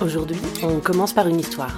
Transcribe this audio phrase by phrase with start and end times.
[0.00, 1.76] Aujourd'hui, on commence par une histoire.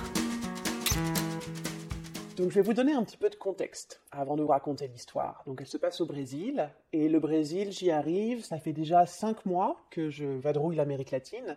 [2.36, 5.42] Donc je vais vous donner un petit peu de contexte avant de vous raconter l'histoire.
[5.46, 9.46] Donc elle se passe au Brésil, et le Brésil, j'y arrive, ça fait déjà 5
[9.46, 11.56] mois que je vadrouille l'Amérique latine,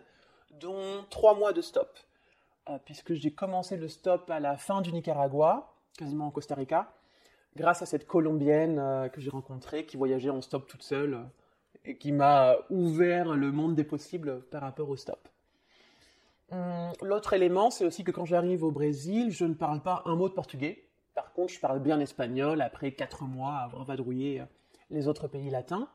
[0.58, 1.98] dont 3 mois de stop.
[2.70, 6.94] Euh, puisque j'ai commencé le stop à la fin du Nicaragua, quasiment en Costa Rica,
[7.56, 11.26] grâce à cette Colombienne euh, que j'ai rencontrée, qui voyageait en stop toute seule,
[11.84, 15.28] et qui m'a ouvert le monde des possibles par rapport au stop.
[16.50, 20.16] Hum, L'autre élément, c'est aussi que quand j'arrive au Brésil, je ne parle pas un
[20.16, 20.88] mot de portugais.
[21.14, 24.44] Par contre, je parle bien espagnol après 4 mois à avoir vadrouillé euh,
[24.90, 25.88] les autres pays latins.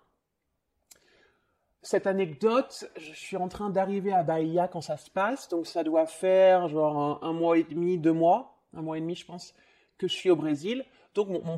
[1.81, 5.83] Cette anecdote, je suis en train d'arriver à Bahia quand ça se passe, donc ça
[5.83, 9.53] doit faire genre un, mois et demi, deux mois, un mois et demi je pense,
[9.97, 10.83] que je suis au Brésil.
[11.13, 11.57] Donc mon, mon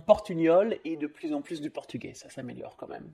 [0.85, 3.11] est de plus en plus du portugais, ça s'améliore quand même.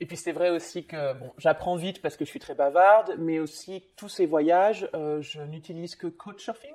[0.00, 3.16] Et puis c'est vrai aussi que bon, j'apprends vite parce que je suis très bavarde,
[3.18, 6.74] mais aussi tous ces voyages, euh, je n'utilise que Couchsurfing.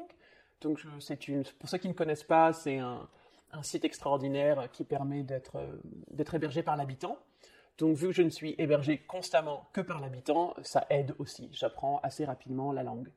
[0.61, 3.07] Donc c'est une, pour ceux qui ne connaissent pas, c'est un,
[3.51, 5.79] un site extraordinaire qui permet d'être euh,
[6.09, 7.17] d'être hébergé par l'habitant.
[7.77, 11.49] Donc vu que je ne suis hébergé constamment que par l'habitant, ça aide aussi.
[11.51, 13.11] J'apprends assez rapidement la langue.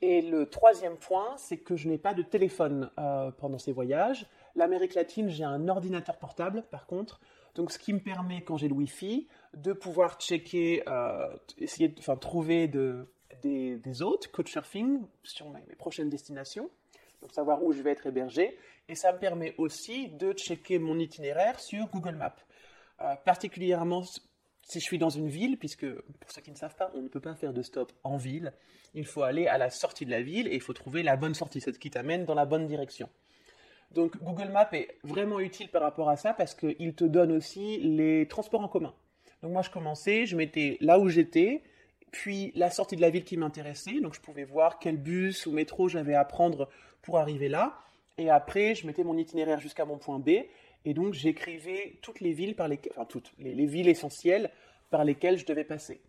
[0.00, 4.26] Et le troisième point, c'est que je n'ai pas de téléphone euh, pendant ces voyages.
[4.56, 7.20] L'Amérique latine, j'ai un ordinateur portable, par contre.
[7.54, 12.68] Donc, ce qui me permet, quand j'ai le Wi-Fi, de pouvoir checker, euh, essayer trouver
[12.68, 16.70] de, des, des hôtes, couchsurfing, sur mes, prochaines destinations.
[17.20, 18.56] Donc, savoir où je vais être hébergé.
[18.88, 22.34] Et ça me permet aussi de checker mon itinéraire sur Google Maps.
[23.00, 24.02] Euh, particulièrement
[24.62, 27.08] si je suis dans une ville, puisque pour ceux qui ne savent pas, on ne
[27.08, 28.52] peut pas faire de stop en ville.
[28.94, 31.34] Il faut aller à la sortie de la ville et il faut trouver la bonne
[31.34, 33.08] sortie, ce qui t'amène dans la bonne direction.
[33.94, 37.78] Donc Google Maps est vraiment utile par rapport à ça parce qu'il te donne aussi
[37.78, 38.94] les transports en commun.
[39.42, 41.62] Donc moi je commençais, je mettais là où j'étais,
[42.10, 45.52] puis la sortie de la ville qui m'intéressait, donc je pouvais voir quel bus ou
[45.52, 46.68] métro j'avais à prendre
[47.02, 47.78] pour arriver là.
[48.18, 50.30] Et après, je mettais mon itinéraire jusqu'à mon point B,
[50.84, 54.50] et donc j'écrivais toutes les villes par enfin toutes les villes essentielles
[54.90, 56.00] par lesquelles je devais passer.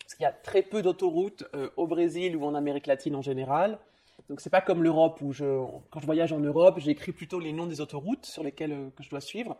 [0.00, 3.22] Parce qu'il y a très peu d'autoroutes euh, au Brésil ou en Amérique latine en
[3.22, 3.78] général.
[4.28, 5.32] Donc c'est pas comme l'Europe où
[5.90, 9.02] quand je voyage en Europe, j'écris plutôt les noms des autoroutes sur lesquelles euh, que
[9.02, 9.56] je dois suivre.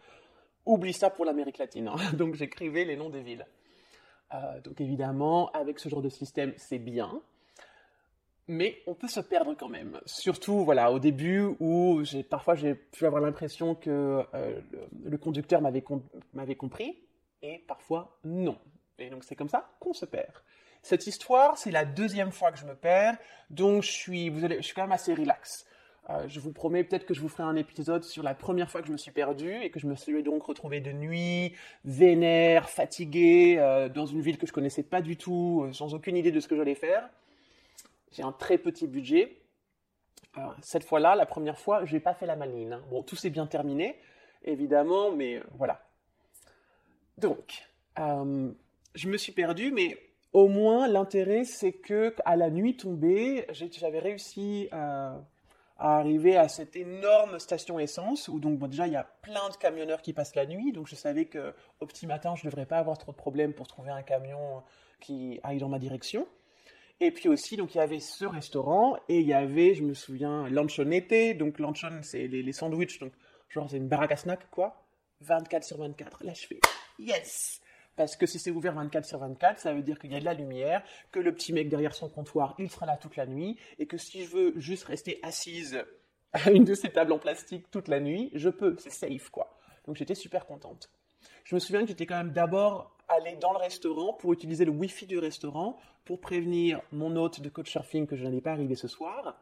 [0.66, 1.88] Oublie ça pour l'Amérique latine.
[1.88, 1.96] hein.
[2.14, 3.46] Donc j'écrivais les noms des villes.
[4.32, 7.20] Euh, donc évidemment, avec ce genre de système, c'est bien.
[8.46, 10.00] Mais on peut se perdre quand même.
[10.06, 14.60] Surtout, voilà, au début où parfois j'ai pu avoir l'impression que euh,
[15.04, 16.98] le, conducteur m'avait compris,
[17.42, 18.58] et parfois non.
[18.98, 20.32] Et donc c'est comme ça qu'on se perd.
[20.82, 23.16] Cette histoire, c'est la deuxième fois que je me perds,
[23.50, 25.66] donc je suis, vous allez, je suis quand même assez relax.
[26.08, 28.80] Euh, je vous promets peut-être que je vous ferai un épisode sur la première fois
[28.80, 31.54] que je me suis perdu et que je me suis donc retrouvé de nuit,
[31.84, 36.16] vénère, fatigué, euh, dans une ville que je connaissais pas du tout, euh, sans aucune
[36.16, 37.08] idée de ce que j'allais faire.
[38.12, 39.36] J'ai un très petit budget.
[40.62, 42.72] Cette fois-là, la première fois, j'ai pas fait la maline.
[42.72, 42.82] hein.
[42.88, 43.96] Bon, tout s'est bien terminé,
[44.44, 45.84] évidemment, mais voilà.
[47.18, 49.98] Donc, je me suis perdu, mais
[50.32, 55.20] au moins l'intérêt, c'est que à la nuit tombée, j'avais réussi à,
[55.78, 59.56] à arriver à cette énorme station essence où donc déjà il y a plein de
[59.56, 62.66] camionneurs qui passent la nuit, donc je savais que au petit matin, je ne devrais
[62.66, 64.62] pas avoir trop de problèmes pour trouver un camion
[65.00, 66.26] qui aille dans ma direction.
[67.00, 69.94] Et puis aussi, donc il y avait ce restaurant et il y avait, je me
[69.94, 71.38] souviens, Lanchonete.
[71.38, 73.12] Donc Lanchon, c'est les, les sandwichs, donc
[73.48, 74.84] genre c'est une baraque à snack quoi.
[75.22, 76.24] 24 sur 24.
[76.24, 76.60] Là je fais
[76.98, 77.59] yes.
[78.00, 80.24] Parce que si c'est ouvert 24 sur 24, ça veut dire qu'il y a de
[80.24, 80.82] la lumière,
[81.12, 83.98] que le petit mec derrière son comptoir, il sera là toute la nuit, et que
[83.98, 85.84] si je veux juste rester assise
[86.32, 89.54] à une de ces tables en plastique toute la nuit, je peux, c'est safe quoi.
[89.86, 90.90] Donc j'étais super contente.
[91.44, 94.72] Je me souviens que j'étais quand même d'abord allé dans le restaurant pour utiliser le
[94.72, 95.76] wifi du restaurant
[96.06, 99.38] pour prévenir mon hôte de couchsurfing que je n'allais pas arriver ce soir.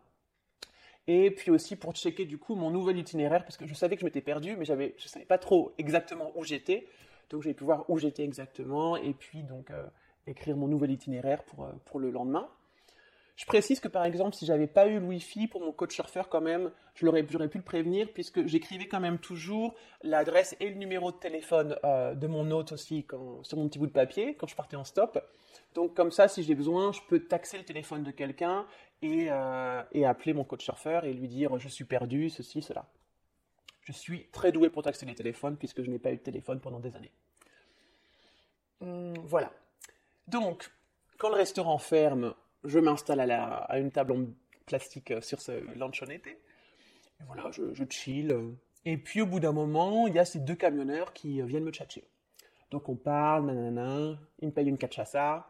[1.06, 4.00] Et puis aussi pour checker du coup mon nouvel itinéraire, parce que je savais que
[4.00, 6.88] je m'étais perdu, mais j'avais, je savais pas trop exactement où j'étais.
[7.30, 9.86] Donc j'ai pu voir où j'étais exactement, et puis donc euh,
[10.26, 12.48] écrire mon nouvel itinéraire pour, euh, pour le lendemain.
[13.36, 16.28] Je précise que par exemple, si j'avais pas eu le Wi-Fi pour mon coach surfeur,
[16.28, 20.70] quand même, je l'aurais, j'aurais pu le prévenir puisque j'écrivais quand même toujours l'adresse et
[20.70, 23.06] le numéro de téléphone euh, de mon hôte aussi
[23.42, 25.22] sur mon petit bout de papier quand je partais en stop.
[25.74, 28.66] Donc comme ça, si j'ai besoin, je peux taxer le téléphone de quelqu'un
[29.02, 29.28] et,
[29.92, 32.86] et appeler mon coach surfeur et lui dire je suis perdu, ceci, cela.
[33.88, 36.60] Je suis très doué pour taxer les téléphones puisque je n'ai pas eu de téléphone
[36.60, 37.10] pendant des années.
[38.82, 39.50] Hum, voilà.
[40.26, 40.70] Donc,
[41.16, 44.26] quand le restaurant ferme, je m'installe à, une table en
[44.66, 46.26] plastique euh, sur ce lanchonete.
[46.26, 46.36] Et
[47.26, 48.36] voilà, je, je, chill.
[48.84, 51.64] Et puis au bout d'un moment, il y a ces deux camionneurs qui euh, viennent
[51.64, 52.04] me tchatcher.
[52.70, 55.48] Donc on parle, nanana, ils me payent une cachaça,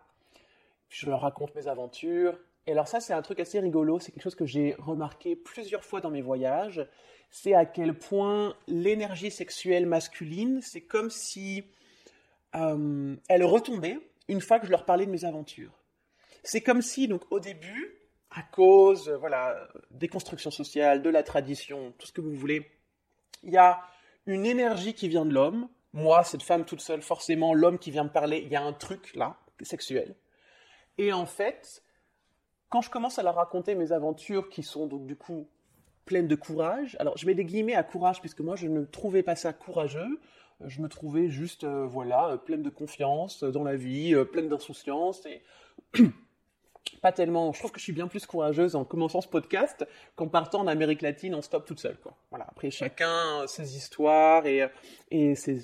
[0.88, 2.38] je leur raconte mes aventures.
[2.68, 5.84] Et alors ça, c'est un truc assez rigolo, c'est quelque chose que j'ai remarqué plusieurs
[5.84, 6.86] fois dans mes voyages,
[7.30, 11.64] c'est à quel point l'énergie sexuelle masculine, c'est comme si
[12.54, 13.98] euh, elle retombait
[14.28, 15.72] une fois que je leur parlais de mes aventures.
[16.42, 17.98] C'est comme si, donc, au début,
[18.30, 22.70] à cause, voilà, des constructions sociales, de la tradition, tout ce que vous voulez,
[23.42, 23.80] il y a
[24.26, 25.68] une énergie qui vient de l'homme.
[25.92, 28.72] Moi, cette femme toute seule, forcément, l'homme qui vient me parler, il y a un
[28.72, 30.16] truc là, sexuel.
[30.98, 31.82] Et en fait,
[32.68, 35.48] quand je commence à leur raconter mes aventures qui sont donc du coup
[36.08, 39.22] pleines de courage, alors je mets des guillemets à courage puisque moi je ne trouvais
[39.22, 40.18] pas ça courageux,
[40.64, 45.26] je me trouvais juste, euh, voilà, pleine de confiance dans la vie, euh, pleine d'insouciance
[45.26, 45.42] et
[47.02, 47.52] pas tellement.
[47.52, 50.66] Je trouve que je suis bien plus courageuse en commençant ce podcast qu'en partant en
[50.66, 51.98] Amérique latine en stop toute seule.
[51.98, 52.16] Quoi.
[52.30, 52.46] Voilà.
[52.48, 54.66] Après, chacun ses histoires et,
[55.10, 55.60] et ses,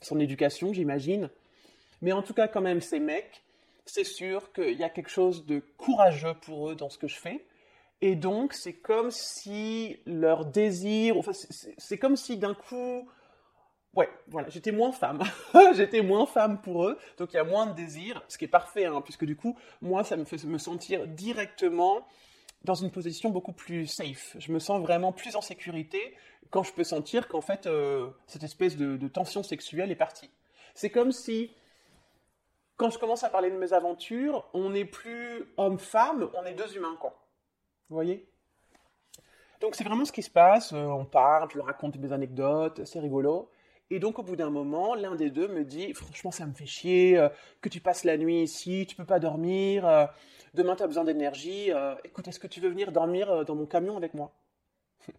[0.00, 1.28] son éducation, j'imagine.
[2.00, 3.42] Mais en tout cas, quand même, ces mecs,
[3.84, 7.16] c'est sûr qu'il y a quelque chose de courageux pour eux dans ce que je
[7.16, 7.44] fais.
[8.02, 11.32] Et donc, c'est comme si leur désir, enfin,
[11.76, 13.08] c'est comme si d'un coup,
[13.94, 15.20] Ouais, voilà, j'étais moins femme.
[15.74, 18.48] j'étais moins femme pour eux, donc il y a moins de désir, ce qui est
[18.48, 22.06] parfait, hein, puisque du coup, moi, ça me fait me sentir directement
[22.62, 24.36] dans une position beaucoup plus safe.
[24.38, 26.14] Je me sens vraiment plus en sécurité
[26.50, 30.30] quand je peux sentir qu'en fait, euh, cette espèce de, de, tension sexuelle est partie.
[30.74, 31.50] C'est comme si,
[32.76, 36.76] quand je commence à parler de mes aventures, on n'est plus homme-femme, on est deux
[36.76, 37.18] humains, quoi.
[37.90, 38.26] Vous voyez?
[39.60, 42.84] Donc c'est vraiment ce qui se passe, euh, on parle, je leur raconte des anecdotes,
[42.86, 43.50] c'est rigolo.
[43.92, 46.66] Et donc, au bout d'un moment, l'un des deux me dit Franchement, ça me fait
[46.66, 47.28] chier euh,
[47.60, 50.06] que tu passes la nuit ici, tu peux pas dormir, euh,
[50.54, 51.72] demain tu as besoin d'énergie.
[51.72, 54.32] Euh, écoute, est-ce que tu veux venir dormir dans mon camion avec moi?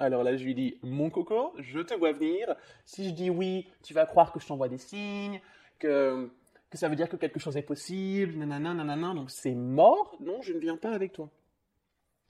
[0.00, 2.56] Alors là, je lui dis Mon coco, je te vois venir.
[2.84, 5.40] Si je dis oui, tu vas croire que je t'envoie des signes,
[5.78, 6.28] que,
[6.70, 9.14] que ça veut dire que quelque chose est possible, nanana, nanana.
[9.14, 10.16] Donc, c'est mort.
[10.18, 11.30] Non, je ne viens pas avec toi.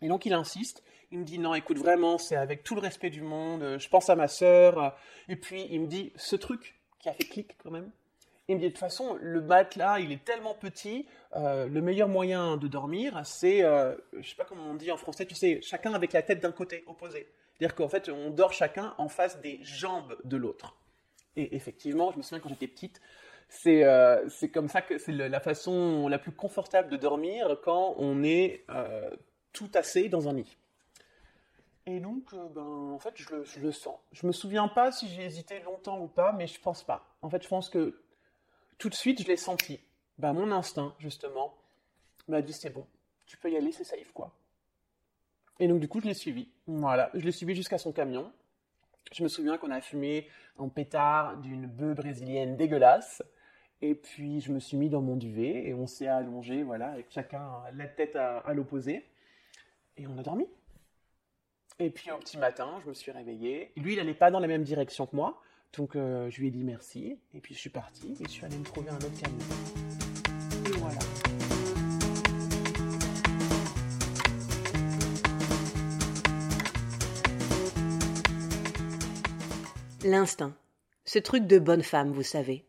[0.03, 3.11] Et donc il insiste, il me dit non, écoute vraiment, c'est avec tout le respect
[3.11, 4.79] du monde, euh, je pense à ma sœur.
[4.79, 4.91] Euh,
[5.29, 7.91] et puis il me dit ce truc qui a fait clic quand même.
[8.49, 11.07] Il me dit de toute façon, le matelas, il est tellement petit,
[11.37, 14.97] euh, le meilleur moyen de dormir, c'est, euh, je sais pas comment on dit en
[14.97, 17.29] français, tu sais, chacun avec la tête d'un côté opposé.
[17.53, 20.75] C'est-à-dire qu'en fait, on dort chacun en face des jambes de l'autre.
[21.37, 23.03] Et effectivement, je me souviens quand j'étais petite,
[23.51, 28.23] c'est euh, comme ça que c'est la façon la plus confortable de dormir quand on
[28.23, 28.65] est
[29.75, 30.57] assez dans un nid.
[31.87, 33.97] Et donc, euh, ben, en fait, je le, je le, sens.
[34.13, 37.07] Je me souviens pas si j'ai hésité longtemps ou pas, mais je pense pas.
[37.23, 38.03] En fait, je pense que
[38.77, 39.81] tout de suite, je l'ai senti.
[40.19, 41.57] Ben, mon instinct, justement,
[42.29, 42.87] m'a dit c'est bon,
[43.25, 44.35] tu peux y aller, c'est safe, quoi.
[45.61, 46.49] Et donc, du coup, je l'ai suivi.
[46.67, 48.31] Voilà, je l'ai suivi jusqu'à son camion.
[49.13, 53.23] Je me souviens qu'on a fumé en pétard d'une bœuf brésilienne dégueulasse.
[53.81, 57.11] Et puis, je me suis mis dans mon duvet et on s'est allongé, voilà, avec
[57.11, 59.07] chacun la tête à l'opposé.
[60.01, 60.47] Et on a dormi.
[61.81, 63.73] Et puis au petit matin, je me suis réveillé.
[63.77, 65.43] Lui, il n'allait pas dans la même direction que moi.
[65.77, 67.19] Donc euh, je lui ai dit merci.
[67.35, 68.17] Et puis je suis parti.
[68.21, 69.39] Et je suis allé me trouver un autre camion.
[70.67, 70.99] Et voilà.
[80.05, 80.55] L'instinct.
[81.05, 82.65] Ce truc de bonne femme, vous savez.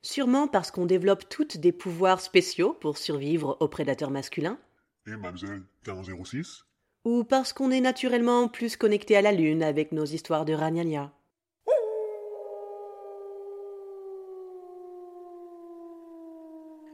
[0.00, 4.58] Sûrement parce qu'on développe toutes des pouvoirs spéciaux pour survivre aux prédateurs masculins.
[5.06, 6.64] Et mademoiselle, t'es en 06
[7.04, 11.12] Ou parce qu'on est naturellement plus connecté à la Lune avec nos histoires de Ragnagna.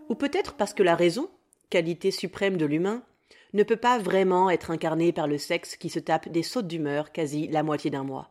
[0.09, 1.29] Ou peut-être parce que la raison,
[1.69, 3.03] qualité suprême de l'humain,
[3.53, 7.13] ne peut pas vraiment être incarnée par le sexe qui se tape des sautes d'humeur
[7.13, 8.31] quasi la moitié d'un mois.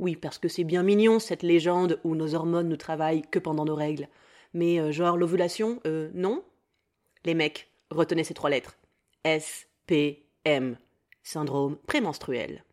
[0.00, 3.64] Oui, parce que c'est bien mignon cette légende où nos hormones ne travaillent que pendant
[3.64, 4.08] nos règles.
[4.52, 6.42] Mais euh, genre l'ovulation, euh, non?
[7.24, 8.79] Les mecs, retenez ces trois lettres.
[9.24, 10.78] S, P, M.
[11.22, 12.64] syndrome prémenstruel.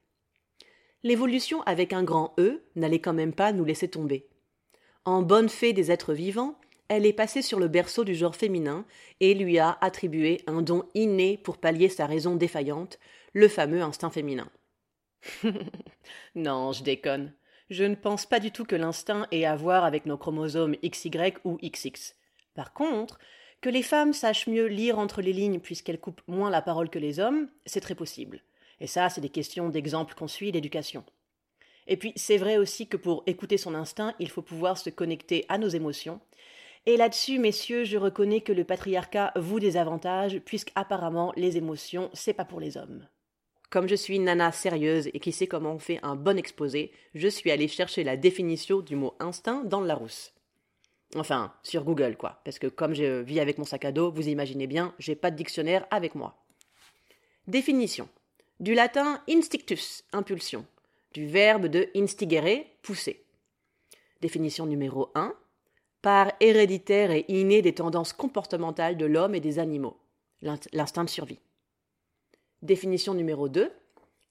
[1.03, 4.27] L'évolution avec un grand E n'allait quand même pas nous laisser tomber.
[5.05, 8.85] En bonne fée des êtres vivants, elle est passée sur le berceau du genre féminin
[9.19, 12.97] et lui a attribué un don inné pour pallier sa raison défaillante,
[13.33, 14.49] le fameux instinct féminin.
[16.35, 17.33] non, je déconne.
[17.69, 21.33] Je ne pense pas du tout que l'instinct ait à voir avec nos chromosomes XY
[21.43, 22.15] ou XX.
[22.53, 23.19] Par contre,
[23.61, 26.99] que les femmes sachent mieux lire entre les lignes puisqu'elles coupent moins la parole que
[26.99, 28.41] les hommes, c'est très possible.
[28.79, 31.03] Et ça, c'est des questions d'exemple qu'on suit d'éducation.
[31.87, 35.45] Et puis, c'est vrai aussi que pour écouter son instinct, il faut pouvoir se connecter
[35.49, 36.19] à nos émotions.
[36.85, 42.33] Et là-dessus, messieurs, je reconnais que le patriarcat vous des avantages, puisqu'apparemment, les émotions, c'est
[42.33, 43.07] pas pour les hommes.
[43.69, 47.27] Comme je suis nana sérieuse et qui sait comment on fait un bon exposé, je
[47.27, 50.33] suis allée chercher la définition du mot instinct dans le Larousse.
[51.15, 52.41] Enfin, sur Google, quoi.
[52.43, 55.31] Parce que comme je vis avec mon sac à dos, vous imaginez bien, j'ai pas
[55.31, 56.43] de dictionnaire avec moi.
[57.47, 58.09] Définition.
[58.59, 60.65] Du latin instinctus, impulsion.
[61.13, 63.23] Du verbe de instigere, pousser.
[64.19, 65.33] Définition numéro 1.
[66.01, 69.97] Par héréditaire et inné des tendances comportementales de l'homme et des animaux.
[70.41, 71.39] L'instinct de survie.
[72.61, 73.71] Définition numéro 2.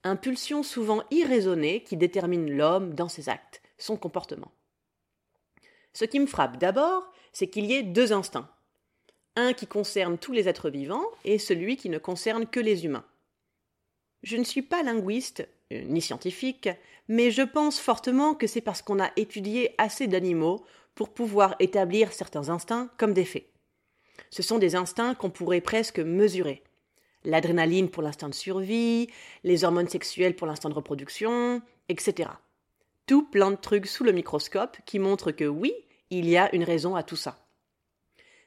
[0.05, 4.53] Impulsion souvent irraisonnée qui détermine l'homme dans ses actes, son comportement.
[5.97, 8.51] Ce qui me frappe d'abord, c'est qu'il y ait deux instincts.
[9.35, 13.07] Un qui concerne tous les êtres vivants et celui qui ne concerne que les humains.
[14.23, 16.69] Je ne suis pas linguiste, euh, ni scientifique,
[17.09, 22.13] mais je pense fortement que c'est parce qu'on a étudié assez d'animaux pour pouvoir établir
[22.13, 23.49] certains instincts comme des faits.
[24.29, 26.63] Ce sont des instincts qu'on pourrait presque mesurer
[27.25, 29.09] l'adrénaline pour l'instinct de survie,
[29.45, 32.29] les hormones sexuelles pour l'instinct de reproduction, etc.
[33.07, 35.73] Tout plein de trucs sous le microscope qui montrent que oui,
[36.11, 37.39] il y a une raison à tout ça.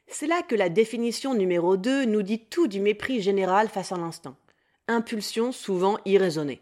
[0.06, 3.96] C'est là que la définition numéro 2 nous dit tout du mépris général face à
[3.96, 4.36] l'instinct.
[4.88, 6.60] Impulsion souvent irraisonnée.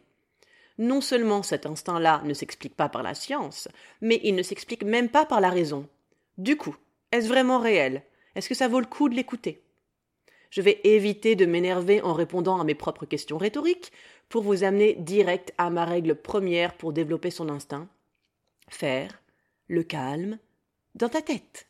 [0.77, 3.69] Non seulement cet instinct-là ne s'explique pas par la science,
[4.01, 5.89] mais il ne s'explique même pas par la raison.
[6.37, 6.77] Du coup,
[7.11, 8.03] est-ce vraiment réel?
[8.35, 9.63] Est-ce que ça vaut le coup de l'écouter?
[10.51, 13.93] Je vais éviter de m'énerver en répondant à mes propres questions rhétoriques
[14.29, 17.89] pour vous amener direct à ma règle première pour développer son instinct.
[18.69, 19.23] Faire
[19.67, 20.39] le calme
[20.99, 21.67] dans ta tête.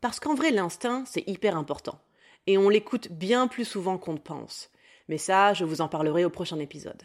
[0.00, 1.98] Parce qu'en vrai, l'instinct, c'est hyper important.
[2.46, 4.70] Et on l'écoute bien plus souvent qu'on ne pense.
[5.08, 7.02] Mais ça, je vous en parlerai au prochain épisode.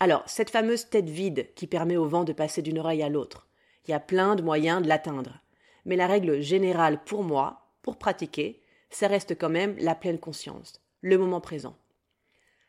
[0.00, 3.48] Alors, cette fameuse tête vide qui permet au vent de passer d'une oreille à l'autre,
[3.86, 5.40] il y a plein de moyens de l'atteindre.
[5.84, 8.60] Mais la règle générale pour moi, pour pratiquer,
[8.94, 11.76] ça reste quand même la pleine conscience, le moment présent.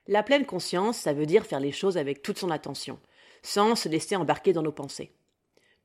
[0.07, 2.99] La pleine conscience, ça veut dire faire les choses avec toute son attention,
[3.41, 5.11] sans se laisser embarquer dans nos pensées.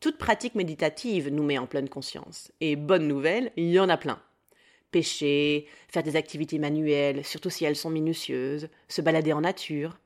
[0.01, 2.53] Toute pratique méditative nous met en pleine conscience.
[2.61, 4.21] Et bonne nouvelle, il y en a plein
[4.91, 9.99] pêcher, faire des activités manuelles, surtout si elles sont minutieuses, se balader en nature.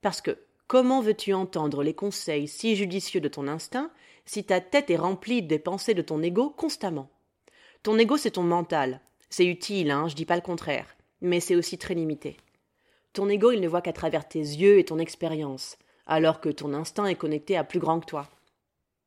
[0.00, 3.90] Parce que comment veux-tu entendre les conseils si judicieux de ton instinct
[4.24, 7.10] si ta tête est remplie des pensées de ton ego constamment?
[7.82, 9.00] Ton ego, c'est ton mental.
[9.32, 12.36] C'est utile, hein, je dis pas le contraire, mais c'est aussi très limité.
[13.14, 16.74] Ton ego, il ne voit qu'à travers tes yeux et ton expérience, alors que ton
[16.74, 18.28] instinct est connecté à plus grand que toi.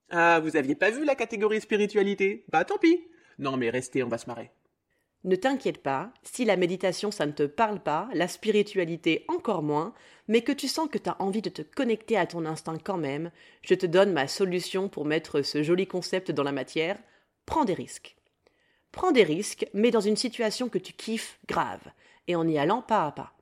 [0.09, 2.43] Ah, vous aviez pas vu la catégorie spiritualité?
[2.49, 3.07] Bah tant pis.
[3.37, 4.49] Non mais restez, on va se marrer.
[5.25, 9.93] Ne t'inquiète pas, si la méditation ça ne te parle pas, la spiritualité encore moins,
[10.27, 12.97] mais que tu sens que tu as envie de te connecter à ton instinct quand
[12.97, 13.29] même,
[13.61, 16.97] je te donne ma solution pour mettre ce joli concept dans la matière.
[17.45, 18.15] Prends des risques.
[18.95, 21.91] Prends des risques, mais dans une situation que tu kiffes grave,
[22.29, 23.33] et en y allant pas à pas.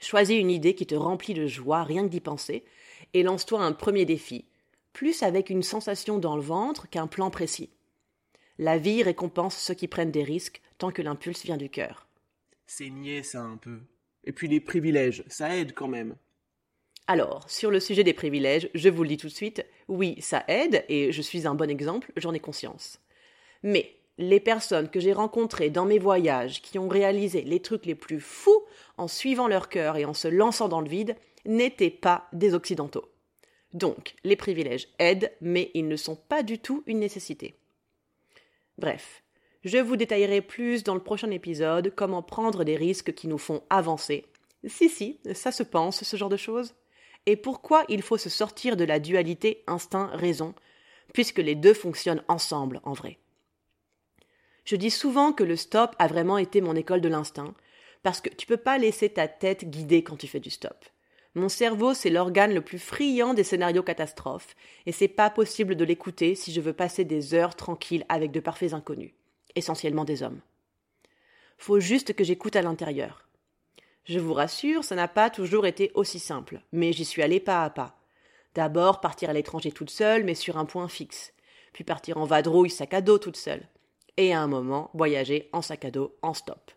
[0.00, 2.64] Choisis une idée qui te remplit de joie rien que d'y penser,
[3.12, 4.46] et lance-toi un premier défi,
[4.92, 7.70] plus avec une sensation dans le ventre qu'un plan précis.
[8.58, 12.08] La vie récompense ceux qui prennent des risques tant que l'impulse vient du cœur.
[12.66, 13.78] C'est niais ça un peu.
[14.24, 16.16] Et puis les privilèges, ça aide quand même.
[17.06, 20.42] Alors, sur le sujet des privilèges, je vous le dis tout de suite, oui, ça
[20.48, 22.98] aide, et je suis un bon exemple, j'en ai conscience.
[23.62, 27.94] Mais les personnes que j'ai rencontrées dans mes voyages qui ont réalisé les trucs les
[27.94, 28.62] plus fous
[28.96, 33.10] en suivant leur cœur et en se lançant dans le vide n'étaient pas des Occidentaux.
[33.72, 37.56] Donc, les privilèges aident, mais ils ne sont pas du tout une nécessité.
[38.78, 39.24] Bref,
[39.64, 43.62] je vous détaillerai plus dans le prochain épisode comment prendre des risques qui nous font
[43.70, 44.26] avancer.
[44.66, 46.74] Si, si, ça se pense, ce genre de choses.
[47.26, 50.54] Et pourquoi il faut se sortir de la dualité instinct-raison,
[51.12, 53.18] puisque les deux fonctionnent ensemble en vrai.
[54.64, 57.54] Je dis souvent que le stop a vraiment été mon école de l'instinct,
[58.02, 60.84] parce que tu peux pas laisser ta tête guider quand tu fais du stop.
[61.34, 64.54] Mon cerveau, c'est l'organe le plus friand des scénarios catastrophes,
[64.86, 68.40] et c'est pas possible de l'écouter si je veux passer des heures tranquilles avec de
[68.40, 69.12] parfaits inconnus,
[69.56, 70.40] essentiellement des hommes.
[71.58, 73.28] Faut juste que j'écoute à l'intérieur.
[74.04, 77.64] Je vous rassure, ça n'a pas toujours été aussi simple, mais j'y suis allée pas
[77.64, 77.96] à pas.
[78.54, 81.32] D'abord partir à l'étranger toute seule, mais sur un point fixe.
[81.72, 83.66] Puis partir en vadrouille sac à dos toute seule.
[84.16, 86.70] Et à un moment, voyager en sac à dos en stop.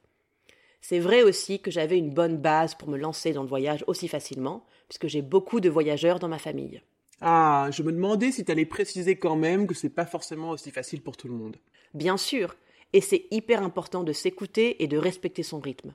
[0.82, 4.08] C'est vrai aussi que j'avais une bonne base pour me lancer dans le voyage aussi
[4.08, 6.82] facilement, puisque j'ai beaucoup de voyageurs dans ma famille.
[7.20, 11.02] Ah, je me demandais si t'allais préciser quand même que c'est pas forcément aussi facile
[11.02, 11.58] pour tout le monde.
[11.94, 12.56] Bien sûr,
[12.94, 15.94] et c'est hyper important de s'écouter et de respecter son rythme.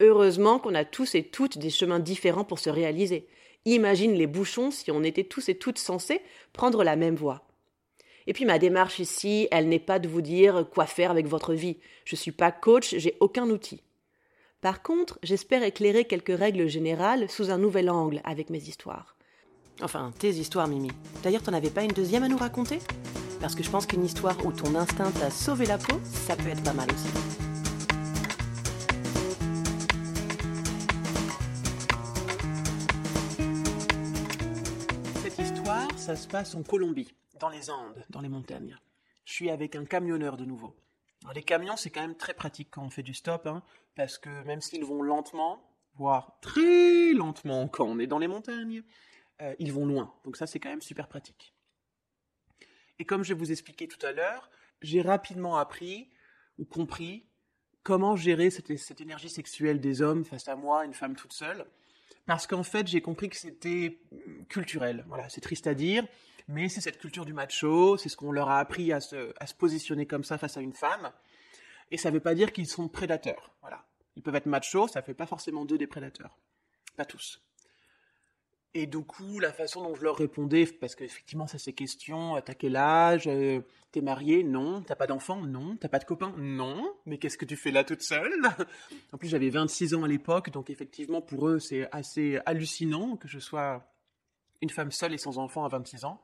[0.00, 3.26] Heureusement qu'on a tous et toutes des chemins différents pour se réaliser.
[3.64, 6.20] Imagine les bouchons si on était tous et toutes censés
[6.52, 7.46] prendre la même voie.
[8.26, 11.54] Et puis ma démarche ici, elle n'est pas de vous dire quoi faire avec votre
[11.54, 11.78] vie.
[12.04, 13.82] Je suis pas coach, j'ai aucun outil.
[14.60, 19.14] Par contre, j'espère éclairer quelques règles générales sous un nouvel angle avec mes histoires.
[19.82, 20.90] Enfin, tes histoires, Mimi.
[21.22, 22.78] D'ailleurs, t'en avais pas une deuxième à nous raconter?
[23.40, 26.48] Parce que je pense qu'une histoire où ton instinct t'a sauvé la peau, ça peut
[26.48, 27.53] être pas mal aussi.
[36.04, 38.76] Ça se passe en Colombie, dans les Andes, dans les montagnes.
[39.24, 40.76] Je suis avec un camionneur de nouveau.
[41.34, 43.62] Les camions, c'est quand même très pratique quand on fait du stop, hein,
[43.96, 48.82] parce que même s'ils vont lentement, voire très lentement quand on est dans les montagnes,
[49.40, 50.12] euh, ils vont loin.
[50.24, 51.54] Donc ça, c'est quand même super pratique.
[52.98, 54.50] Et comme je vous expliqué tout à l'heure,
[54.82, 56.10] j'ai rapidement appris
[56.58, 57.24] ou compris
[57.82, 61.64] comment gérer cette énergie sexuelle des hommes face à moi, une femme toute seule.
[62.26, 63.98] Parce qu'en fait, j'ai compris que c'était
[64.48, 65.04] culturel.
[65.08, 66.06] Voilà, c'est triste à dire,
[66.48, 69.46] mais c'est cette culture du macho, c'est ce qu'on leur a appris à se, à
[69.46, 71.12] se positionner comme ça face à une femme.
[71.90, 73.54] Et ça ne veut pas dire qu'ils sont prédateurs.
[73.60, 73.84] Voilà.
[74.16, 76.38] Ils peuvent être machos, ça ne fait pas forcément d'eux des prédateurs.
[76.96, 77.42] Pas tous.
[78.76, 82.54] Et du coup, la façon dont je leur répondais, parce qu'effectivement, ça c'est question, t'as
[82.54, 83.60] quel âge, euh,
[83.92, 87.44] t'es marié, non, t'as pas d'enfant, non, t'as pas de copain, non, mais qu'est-ce que
[87.44, 88.34] tu fais là toute seule?
[89.12, 93.28] En plus, j'avais 26 ans à l'époque, donc effectivement, pour eux, c'est assez hallucinant que
[93.28, 93.86] je sois
[94.60, 96.20] une femme seule et sans enfant à 26 ans.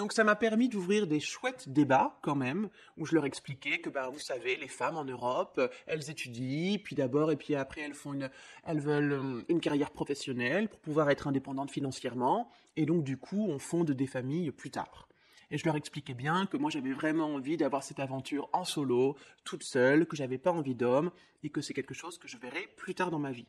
[0.00, 3.90] Donc ça m'a permis d'ouvrir des chouettes débats quand même, où je leur expliquais que
[3.90, 7.92] bah vous savez, les femmes en Europe, elles étudient, puis d'abord et puis après elles
[7.92, 8.30] font une,
[8.64, 13.46] elles veulent euh, une carrière professionnelle pour pouvoir être indépendantes financièrement, et donc du coup
[13.50, 15.06] on fonde des familles plus tard.
[15.50, 19.18] Et je leur expliquais bien que moi j'avais vraiment envie d'avoir cette aventure en solo,
[19.44, 21.10] toute seule, que j'avais pas envie d'homme,
[21.42, 23.48] et que c'est quelque chose que je verrai plus tard dans ma vie.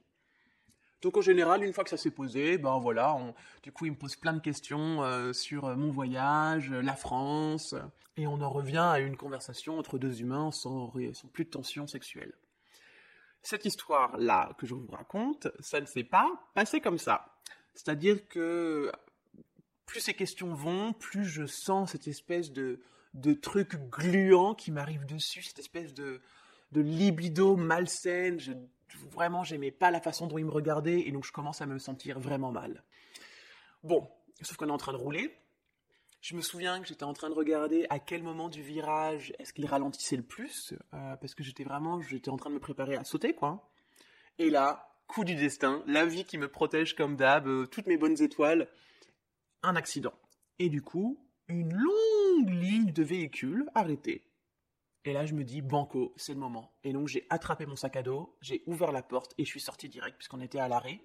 [1.02, 3.18] Donc en général, une fois que ça s'est posé, ben voilà,
[3.64, 6.96] du coup, il me pose plein de questions euh, sur euh, mon voyage, euh, la
[6.96, 7.74] France,
[8.18, 11.88] et on en revient à une conversation entre deux humains sans, sans plus de tension
[11.88, 12.34] sexuelle.
[13.42, 17.26] Cette histoire-là que je vous raconte, ça ne s'est pas passé comme ça.
[17.74, 18.92] C'est-à-dire que
[19.88, 22.80] plus ces questions vont, plus je sens cette espèce de,
[23.16, 26.22] de truc gluant qui m'arrive dessus, cette espèce de,
[26.72, 28.40] de libido malsaine.
[29.12, 31.80] Vraiment, j'aimais pas la façon dont il me regardait, et donc je commence à me
[31.80, 32.84] sentir vraiment mal.
[33.84, 34.08] Bon,
[34.42, 35.36] sauf qu'on est en train de rouler.
[36.22, 39.54] Je me souviens que j'étais en train de regarder à quel moment du virage est-ce
[39.54, 42.96] qu'il ralentissait le plus, euh, parce que j'étais vraiment, j'étais en train de me préparer
[42.96, 43.72] à sauter, quoi.
[44.38, 47.98] Et là, coup du destin, la vie qui me protège comme d'hab, euh, toutes mes
[47.98, 48.68] bonnes étoiles,
[49.64, 50.14] un accident.
[50.60, 54.24] Et du coup, une longue ligne de véhicules arrêtés.
[55.04, 56.72] Et là, je me dis, banco, c'est le moment.
[56.84, 59.60] Et donc, j'ai attrapé mon sac à dos, j'ai ouvert la porte et je suis
[59.60, 61.02] sorti direct puisqu'on était à l'arrêt.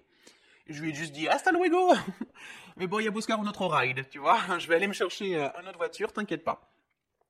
[0.67, 1.93] Je lui ai juste dit, hasta luego!
[2.77, 4.39] Mais bon, il y a Boscar un autre ride, tu vois.
[4.59, 6.69] Je vais aller me chercher euh, une autre voiture, t'inquiète pas.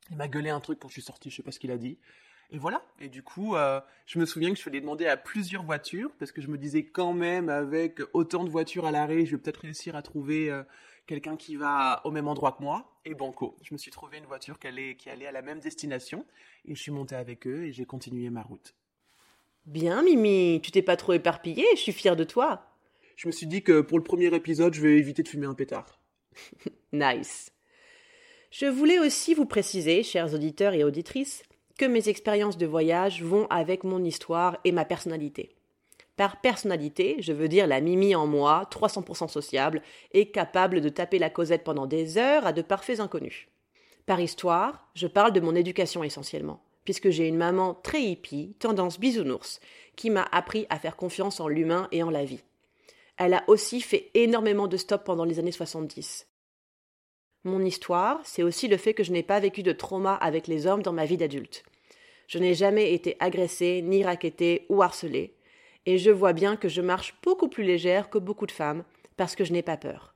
[0.09, 1.77] Il m'a gueulé un truc quand je suis sorti, je sais pas ce qu'il a
[1.77, 1.99] dit.
[2.49, 2.81] Et voilà.
[2.99, 6.31] Et du coup, euh, je me souviens que je l'ai demandé à plusieurs voitures parce
[6.31, 9.61] que je me disais quand même, avec autant de voitures à l'arrêt, je vais peut-être
[9.61, 10.63] réussir à trouver euh,
[11.07, 12.99] quelqu'un qui va au même endroit que moi.
[13.05, 15.59] Et banco, je me suis trouvé une voiture qui allait, qui allait à la même
[15.59, 16.25] destination.
[16.65, 18.75] Et je suis monté avec eux et j'ai continué ma route.
[19.65, 22.67] Bien, Mimi, tu t'es pas trop éparpillé, je suis fière de toi.
[23.15, 25.55] Je me suis dit que pour le premier épisode, je vais éviter de fumer un
[25.55, 25.99] pétard.
[26.93, 27.51] nice.
[28.51, 31.43] Je voulais aussi vous préciser, chers auditeurs et auditrices,
[31.77, 35.56] que mes expériences de voyage vont avec mon histoire et ma personnalité.
[36.17, 41.19] Par personnalité, je veux dire la Mimi en moi, 300% sociable et capable de taper
[41.19, 43.47] la causette pendant des heures à de parfaits inconnus.
[44.07, 48.99] Par histoire, je parle de mon éducation essentiellement, puisque j'ai une maman très hippie, tendance
[48.99, 49.59] bisounours,
[49.95, 52.43] qui m'a appris à faire confiance en l'humain et en la vie.
[53.17, 56.27] Elle a aussi fait énormément de stop pendant les années 70.
[57.43, 60.65] Mon histoire, c'est aussi le fait que je n'ai pas vécu de trauma avec les
[60.65, 61.63] hommes dans ma vie d'adulte.
[62.27, 65.36] Je n'ai jamais été agressée, ni raquettée ou harcelée,
[65.87, 68.83] et je vois bien que je marche beaucoup plus légère que beaucoup de femmes,
[69.15, 70.13] parce que je n'ai pas peur.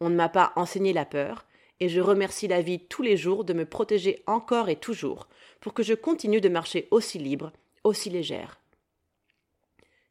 [0.00, 1.44] On ne m'a pas enseigné la peur,
[1.80, 5.26] et je remercie la vie tous les jours de me protéger encore et toujours
[5.60, 8.60] pour que je continue de marcher aussi libre, aussi légère.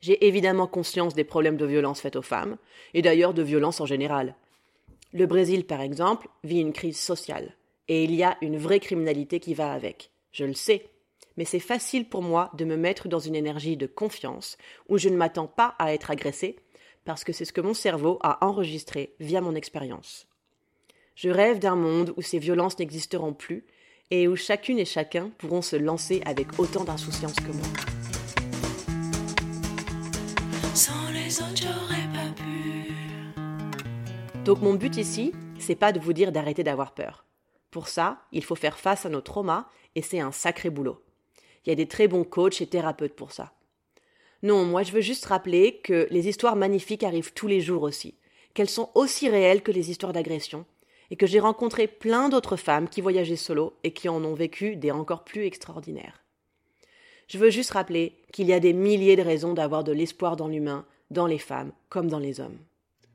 [0.02, 2.58] J'ai évidemment conscience des problèmes de violence faites aux femmes,
[2.94, 4.36] et d'ailleurs de violence en général.
[5.14, 7.56] Le Brésil, par exemple, vit une crise sociale,
[7.88, 10.12] et il y a une vraie criminalité qui va avec.
[10.34, 10.90] Je le sais,
[11.38, 14.58] mais c'est facile pour moi de me mettre dans une énergie de confiance
[14.90, 16.58] où je ne m'attends pas à être agressé,
[17.06, 20.28] parce que c'est ce que mon cerveau a enregistré via mon expérience.
[21.16, 23.66] Je rêve d'un monde où ces violences n'existeront plus
[24.12, 27.68] et où chacune et chacun pourront se lancer avec autant d'insouciance que moi.
[34.44, 37.26] Donc mon but ici, c'est pas de vous dire d'arrêter d'avoir peur.
[37.70, 41.02] Pour ça, il faut faire face à nos traumas et c'est un sacré boulot.
[41.66, 43.54] Il y a des très bons coachs et thérapeutes pour ça.
[44.44, 48.16] Non, moi je veux juste rappeler que les histoires magnifiques arrivent tous les jours aussi,
[48.54, 50.66] qu'elles sont aussi réelles que les histoires d'agression,
[51.12, 54.76] et que j'ai rencontré plein d'autres femmes qui voyageaient solo et qui en ont vécu
[54.76, 56.24] des encore plus extraordinaires.
[57.28, 60.48] Je veux juste rappeler qu'il y a des milliers de raisons d'avoir de l'espoir dans
[60.48, 62.58] l'humain, dans les femmes comme dans les hommes.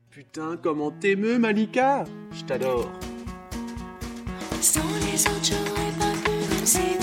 [0.09, 2.05] Putain, comment t'émeus, Malika?
[2.31, 2.89] Je t'adore.
[4.61, 4.81] Sans
[5.11, 6.96] les autres, j'aurais pas pu,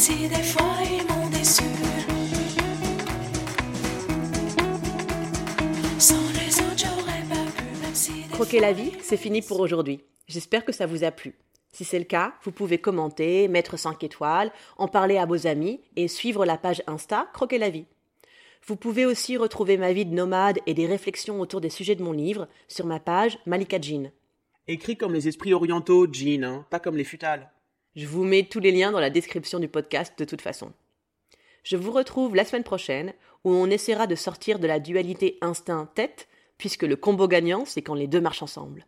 [0.00, 1.62] si des fois ils m'ont déçu.
[5.98, 9.60] Sans les autres, j'aurais pas pu, même si des Croquer la vie, c'est fini pour
[9.60, 10.00] aujourd'hui.
[10.26, 11.34] J'espère que ça vous a plu.
[11.72, 15.82] Si c'est le cas, vous pouvez commenter, mettre 5 étoiles, en parler à vos amis
[15.96, 17.84] et suivre la page Insta Croquer la vie.
[18.66, 22.02] Vous pouvez aussi retrouver ma vie de nomade et des réflexions autour des sujets de
[22.02, 24.10] mon livre sur ma page Malika Jean.
[24.66, 27.50] Écrit comme les esprits orientaux, Jean, hein, pas comme les futales.
[27.96, 30.72] Je vous mets tous les liens dans la description du podcast de toute façon.
[31.64, 33.12] Je vous retrouve la semaine prochaine
[33.44, 37.94] où on essaiera de sortir de la dualité instinct-tête, puisque le combo gagnant, c'est quand
[37.94, 38.86] les deux marchent ensemble.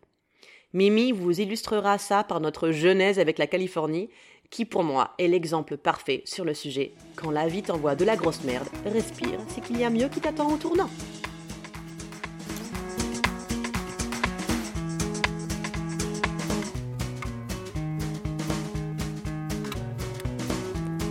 [0.71, 4.09] Mimi vous illustrera ça par notre genèse avec la Californie
[4.49, 6.93] qui pour moi est l'exemple parfait sur le sujet.
[7.15, 10.21] Quand la vie t'envoie de la grosse merde, respire, c'est qu'il y a mieux qui
[10.21, 10.89] t'attend au tournant.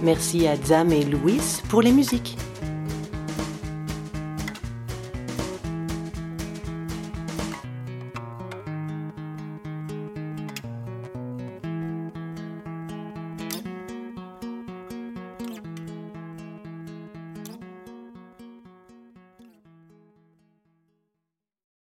[0.02, 2.36] Merci à Zam et Louis pour les musiques.